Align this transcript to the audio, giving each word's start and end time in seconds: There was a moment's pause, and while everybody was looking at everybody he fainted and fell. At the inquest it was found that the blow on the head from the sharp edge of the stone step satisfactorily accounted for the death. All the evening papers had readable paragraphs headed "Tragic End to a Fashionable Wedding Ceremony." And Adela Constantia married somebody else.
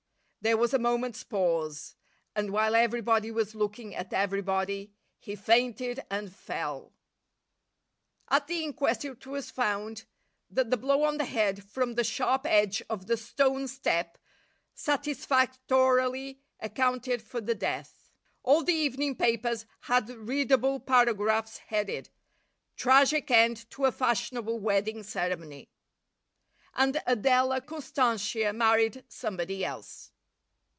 There 0.43 0.57
was 0.57 0.73
a 0.73 0.79
moment's 0.79 1.23
pause, 1.23 1.95
and 2.35 2.49
while 2.49 2.73
everybody 2.73 3.29
was 3.29 3.53
looking 3.53 3.93
at 3.93 4.11
everybody 4.11 4.91
he 5.19 5.35
fainted 5.35 5.99
and 6.09 6.33
fell. 6.35 6.93
At 8.27 8.47
the 8.47 8.63
inquest 8.63 9.05
it 9.05 9.27
was 9.27 9.51
found 9.51 10.05
that 10.49 10.71
the 10.71 10.77
blow 10.77 11.03
on 11.03 11.17
the 11.19 11.25
head 11.25 11.63
from 11.63 11.93
the 11.93 12.03
sharp 12.03 12.47
edge 12.47 12.81
of 12.89 13.05
the 13.05 13.17
stone 13.17 13.67
step 13.67 14.17
satisfactorily 14.73 16.41
accounted 16.59 17.21
for 17.21 17.39
the 17.39 17.53
death. 17.53 18.09
All 18.41 18.63
the 18.63 18.73
evening 18.73 19.15
papers 19.15 19.67
had 19.81 20.09
readable 20.09 20.79
paragraphs 20.79 21.59
headed 21.59 22.09
"Tragic 22.75 23.29
End 23.29 23.69
to 23.69 23.85
a 23.85 23.91
Fashionable 23.91 24.57
Wedding 24.57 25.03
Ceremony." 25.03 25.69
And 26.73 26.99
Adela 27.05 27.61
Constantia 27.61 28.51
married 28.53 29.03
somebody 29.07 29.63
else. 29.63 30.07